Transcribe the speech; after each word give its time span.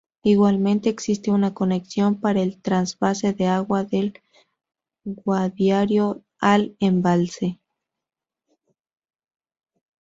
Igualmente, 0.23 0.89
existe 0.89 1.29
una 1.29 1.53
conexión 1.53 2.19
para 2.19 2.41
el 2.41 2.59
trasvase 2.59 3.33
de 3.33 3.45
agua 3.45 3.83
del 3.83 4.19
Guadiaro 5.05 6.23
al 6.39 6.75
embalse. 6.79 7.59